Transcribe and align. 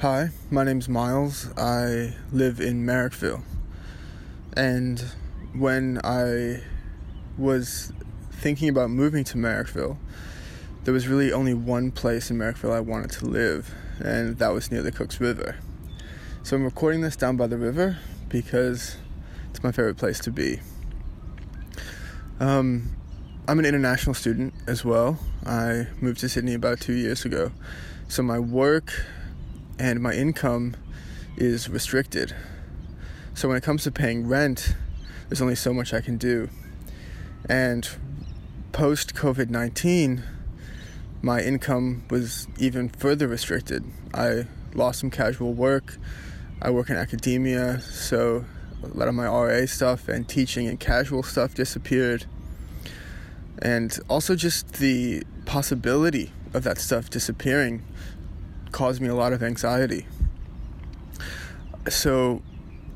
Hi, 0.00 0.28
my 0.50 0.62
name's 0.62 0.90
Miles. 0.90 1.48
I 1.56 2.14
live 2.30 2.60
in 2.60 2.84
Marrickville. 2.84 3.42
And 4.54 5.02
when 5.54 6.02
I 6.04 6.62
was 7.38 7.94
thinking 8.30 8.68
about 8.68 8.90
moving 8.90 9.24
to 9.24 9.38
Marrickville, 9.38 9.96
there 10.84 10.92
was 10.92 11.08
really 11.08 11.32
only 11.32 11.54
one 11.54 11.90
place 11.92 12.30
in 12.30 12.36
Marrickville 12.36 12.74
I 12.74 12.80
wanted 12.80 13.10
to 13.12 13.24
live, 13.24 13.74
and 13.98 14.36
that 14.36 14.50
was 14.50 14.70
near 14.70 14.82
the 14.82 14.92
Cooks 14.92 15.18
River. 15.18 15.56
So 16.42 16.56
I'm 16.56 16.64
recording 16.64 17.00
this 17.00 17.16
down 17.16 17.38
by 17.38 17.46
the 17.46 17.56
river 17.56 17.96
because 18.28 18.98
it's 19.48 19.62
my 19.62 19.72
favorite 19.72 19.96
place 19.96 20.20
to 20.20 20.30
be. 20.30 20.60
Um, 22.38 22.94
I'm 23.48 23.58
an 23.58 23.64
international 23.64 24.12
student 24.12 24.52
as 24.66 24.84
well. 24.84 25.18
I 25.46 25.86
moved 26.02 26.20
to 26.20 26.28
Sydney 26.28 26.52
about 26.52 26.80
two 26.80 26.92
years 26.92 27.24
ago. 27.24 27.50
So 28.08 28.22
my 28.22 28.38
work 28.38 28.92
and 29.78 30.00
my 30.00 30.12
income 30.12 30.76
is 31.36 31.68
restricted. 31.68 32.34
So 33.34 33.48
when 33.48 33.56
it 33.56 33.62
comes 33.62 33.84
to 33.84 33.90
paying 33.90 34.26
rent, 34.26 34.74
there's 35.28 35.42
only 35.42 35.56
so 35.56 35.72
much 35.74 35.92
I 35.92 36.00
can 36.00 36.16
do. 36.16 36.48
And 37.48 37.88
post 38.72 39.14
COVID 39.14 39.50
19, 39.50 40.22
my 41.22 41.40
income 41.40 42.04
was 42.10 42.48
even 42.58 42.88
further 42.88 43.28
restricted. 43.28 43.84
I 44.14 44.46
lost 44.74 45.00
some 45.00 45.10
casual 45.10 45.52
work. 45.52 45.98
I 46.62 46.70
work 46.70 46.88
in 46.88 46.96
academia, 46.96 47.80
so 47.80 48.44
a 48.82 48.86
lot 48.88 49.08
of 49.08 49.14
my 49.14 49.26
RA 49.26 49.66
stuff 49.66 50.08
and 50.08 50.26
teaching 50.28 50.66
and 50.66 50.80
casual 50.80 51.22
stuff 51.22 51.54
disappeared. 51.54 52.24
And 53.58 53.98
also, 54.08 54.36
just 54.36 54.74
the 54.74 55.22
possibility 55.44 56.32
of 56.52 56.64
that 56.64 56.78
stuff 56.78 57.08
disappearing 57.10 57.82
caused 58.76 59.00
me 59.00 59.08
a 59.08 59.14
lot 59.14 59.32
of 59.32 59.42
anxiety. 59.42 60.06
So 61.88 62.42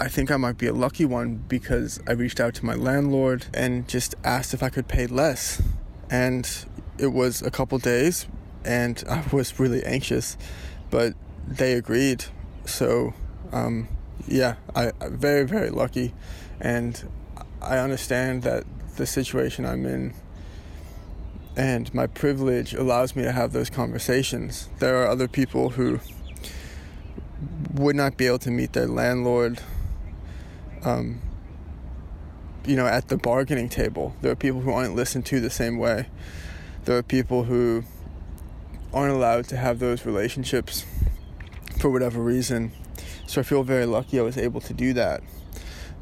I 0.00 0.08
think 0.08 0.28
I 0.28 0.36
might 0.36 0.58
be 0.58 0.66
a 0.66 0.72
lucky 0.72 1.04
one 1.04 1.44
because 1.46 2.00
I 2.04 2.12
reached 2.14 2.40
out 2.40 2.54
to 2.54 2.66
my 2.66 2.74
landlord 2.74 3.46
and 3.54 3.86
just 3.86 4.16
asked 4.24 4.52
if 4.52 4.60
I 4.60 4.70
could 4.70 4.88
pay 4.88 5.06
less. 5.06 5.62
And 6.10 6.50
it 6.98 7.12
was 7.12 7.42
a 7.42 7.52
couple 7.52 7.78
days 7.78 8.26
and 8.64 9.04
I 9.08 9.22
was 9.32 9.60
really 9.60 9.84
anxious, 9.84 10.36
but 10.90 11.14
they 11.46 11.74
agreed. 11.74 12.24
So, 12.64 13.14
um, 13.52 13.86
yeah, 14.26 14.56
I, 14.74 14.90
I'm 15.00 15.16
very, 15.16 15.44
very 15.44 15.70
lucky. 15.70 16.12
And 16.60 17.08
I 17.62 17.78
understand 17.78 18.42
that 18.42 18.64
the 18.96 19.06
situation 19.06 19.64
I'm 19.64 19.86
in 19.86 20.12
and 21.58 21.92
my 21.92 22.06
privilege 22.06 22.72
allows 22.72 23.16
me 23.16 23.24
to 23.24 23.32
have 23.32 23.52
those 23.52 23.68
conversations. 23.68 24.68
There 24.78 25.02
are 25.02 25.08
other 25.08 25.26
people 25.26 25.70
who 25.70 25.98
would 27.74 27.96
not 27.96 28.16
be 28.16 28.28
able 28.28 28.38
to 28.38 28.50
meet 28.52 28.74
their 28.74 28.86
landlord, 28.86 29.60
um, 30.84 31.20
you 32.64 32.76
know, 32.76 32.86
at 32.86 33.08
the 33.08 33.16
bargaining 33.16 33.68
table. 33.68 34.14
There 34.22 34.30
are 34.30 34.36
people 34.36 34.60
who 34.60 34.70
aren't 34.70 34.94
listened 34.94 35.26
to 35.26 35.40
the 35.40 35.50
same 35.50 35.78
way. 35.78 36.06
There 36.84 36.96
are 36.96 37.02
people 37.02 37.42
who 37.42 37.82
aren't 38.94 39.12
allowed 39.12 39.48
to 39.48 39.56
have 39.56 39.80
those 39.80 40.06
relationships 40.06 40.86
for 41.80 41.90
whatever 41.90 42.22
reason. 42.22 42.70
So 43.26 43.40
I 43.40 43.44
feel 43.44 43.64
very 43.64 43.84
lucky 43.84 44.20
I 44.20 44.22
was 44.22 44.38
able 44.38 44.60
to 44.60 44.72
do 44.72 44.92
that. 44.92 45.24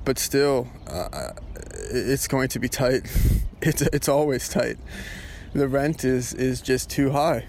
But 0.05 0.19
still, 0.19 0.69
uh, 0.87 1.33
it's 1.91 2.29
going 2.29 2.49
to 2.49 2.59
be 2.59 2.69
tight. 2.69 3.11
It's 3.63 3.81
it's 3.81 4.07
always 4.07 4.51
tight 4.51 4.77
the 5.57 5.69
rent 5.69 6.05
is 6.05 6.35
is 6.35 6.61
just 6.61 6.91
too 6.91 7.11
high. 7.11 7.45